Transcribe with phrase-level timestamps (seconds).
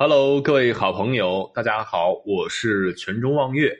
[0.00, 3.76] Hello，各位好朋友，大家好，我是全中望月。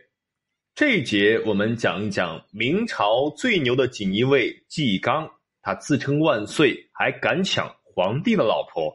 [0.74, 5.30] 这一节我们讲一讲明朝最牛的锦衣卫纪纲，
[5.62, 8.92] 他自称万岁，还敢抢皇帝的老婆。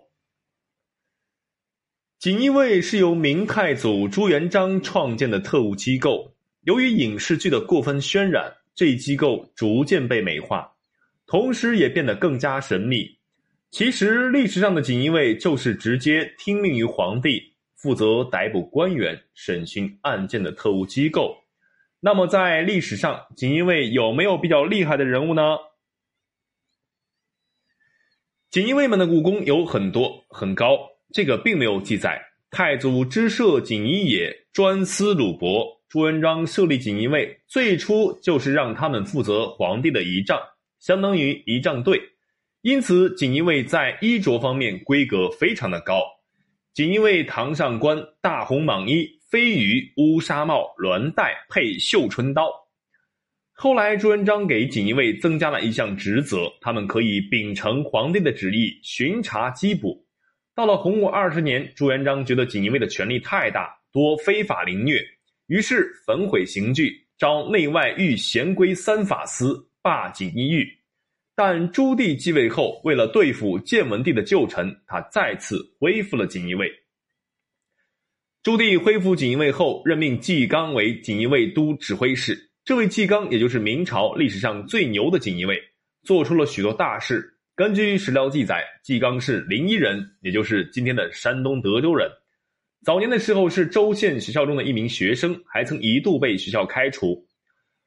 [2.19, 10.73] 锦衣卫是由明太祖朱元璋创建的特务机构，由于影视剧的过分渲染，这一机构逐渐被美化，
[11.25, 13.17] 同时也变得更加神秘。
[13.73, 17.41] 其实，历史上的锦衣卫就是直接听命于皇帝，
[17.75, 21.35] 负责逮捕官员、审讯案件的特务机构。
[21.99, 25.57] 那么，在历史上，锦衣卫有没有比较厉害的人物呢？
[28.51, 30.77] 锦衣卫们的武功有很多，很高，
[31.11, 32.21] 这个并没有记载。
[32.51, 35.81] 太祖之设锦衣也，专司鲁伯。
[35.89, 40.39] 朱元璋设立锦衣卫，最初就是让他们负责皇帝的仪仗，
[40.79, 41.99] 相当于仪仗队。
[42.63, 46.01] 因此，锦衣卫在衣着方面规格非常的高。
[46.73, 52.49] 锦衣卫堂上官大红蟒衣、飞羽乌纱帽、鸾带，配绣春刀。
[53.51, 60.07] 后来，朱元璋给锦衣卫增加了一项职责，他们可以秉承皇帝的旨意巡查缉捕。
[60.55, 65.01] 到了洪武二十年，朱元璋觉得锦衣卫的权力太大，多非法凌虐，
[65.47, 70.65] 于是焚毁刑具，招内外御贤规三法司，罢锦衣狱。
[71.35, 76.71] 但朱棣继位后，为了对付建文帝的旧臣，他再次恢复了锦衣卫。
[78.43, 82.37] 朱棣恢复锦衣卫后，任命纪纲为锦衣卫都指挥使。
[82.63, 85.59] 这位纪纲，也就是明朝历史上最牛的锦衣卫，
[86.03, 87.29] 做出了许多大事。
[87.55, 92.09] 根据史料记载，纪纲是临沂人，也就是今天的山东德州人。
[92.85, 97.25] 早年的时候是州县学校中的一名学生，还曾一度被学校开除。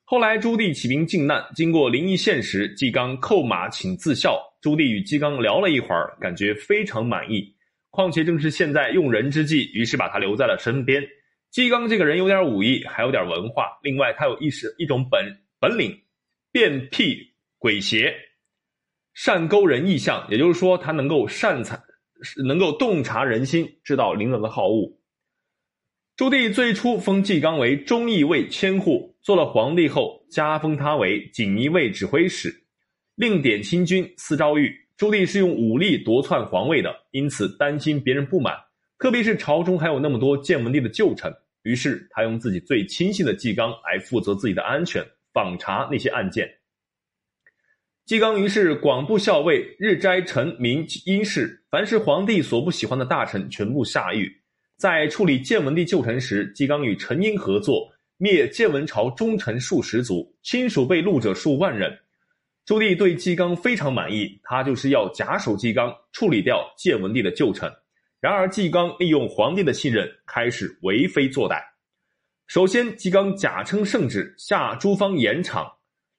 [0.08, 4.40] 后来朱棣起兵靖难，经过临沂县时，纪纲叩马请自效。
[4.60, 7.52] 朱棣与纪纲聊了一会儿，感觉非常满意。
[7.90, 11.02] 况且正是现在用人之际，于是把他留在了身边。
[11.50, 15.26] 纪纲这个人有点武艺，还有点文化，另外他有一时一种本
[15.58, 15.92] 本领，
[16.52, 17.18] 辨辟
[17.58, 18.14] 鬼邪，
[19.12, 20.24] 善勾人意象。
[20.30, 21.82] 也就是说，他能够善察，
[22.46, 25.00] 能够洞察人心，知道领导的好恶。
[26.16, 32.54] 朱棣最初封纪纲为忠义卫千户，做了皇帝后加封他为锦衣卫指挥使，
[33.16, 34.72] 另点亲军司诏狱。
[34.96, 38.54] 朱棣是用武力夺篡皇位的，因此担心别人不满，
[39.00, 46.48] 特别是朝中还有那么多建文帝的旧臣，于是他用自己最亲信的纪纲来负责自己的安全，访查那些案件。
[48.04, 54.30] 纪纲于是广布校尉，日摘臣民因事，凡是皇帝所不喜欢的大臣，全部下狱。
[54.76, 61.96] 在处理建文帝旧臣时，纪纲与陈英合作，灭建文朝忠臣数十族，亲属被戮者数万人。
[62.64, 67.70] 朱棣对纪纲非常满意，他就是要假手纪纲，处理掉建文帝的旧臣。
[68.18, 71.62] 然而，纪纲利用皇帝的信任，开始为非作歹。
[72.48, 75.70] 首先，纪纲假称圣旨，下诸方盐场，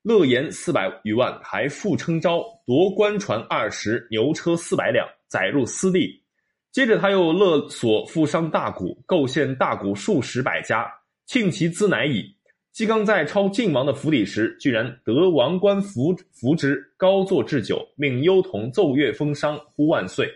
[0.03, 6.23] 勒盐四百余万，还复称诏，夺官船二十，牛车四百辆，载入私地。
[6.71, 10.87] 接着，他又勒索富商大贾，构陷大贾数十百家，
[11.27, 12.35] 庆其资乃矣。
[12.71, 20.27] 纪纲在抄晋王的府邸时，居然得王冠扶扶之，高坐置酒，命幽童奏乐封商，呼万岁。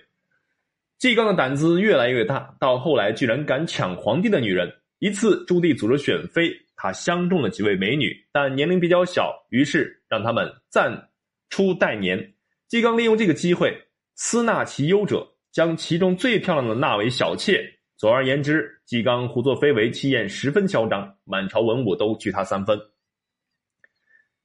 [1.00, 4.72] 纪纲的胆子越来越大，到后来居然敢抢皇帝的女人。
[5.00, 11.09] 一次，朱棣组织选妃，他相中了几位美女，但年龄比较小，于是让他们暂
[11.50, 12.34] 出待年。
[12.68, 13.75] 纪纲利用这个机会，
[14.16, 15.28] 私纳其优者。
[15.51, 17.62] 将其中最漂亮的纳为小妾。
[18.01, 22.75] 总而言之，纪纲胡作非为，气焰十分嚣张，满朝文武都惧他三分。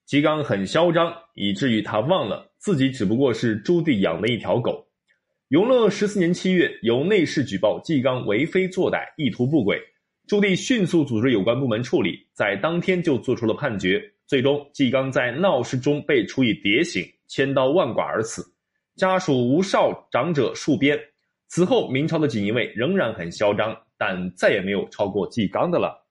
[0.05, 4.87] 纪纲很嚣张，以至于他忘了自己只不过是朱棣养的一条狗。
[5.49, 9.81] 永乐十四年七月，由内侍举报纪纲为非作歹，意图不轨。
[10.27, 13.99] 朱棣迅速组织有关部门处理，在当天就做出了判决。
[14.27, 18.44] 最终，纪纲在闹市中被处以牒刑，千刀万剐而死。
[18.97, 21.00] 家属无少长者戍边。
[21.49, 26.06] 此后，明朝的锦衣卫仍然很嚣张，但再也没有超过纪纲的了。